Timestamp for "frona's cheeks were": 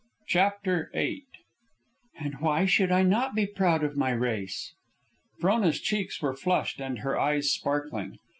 5.39-6.33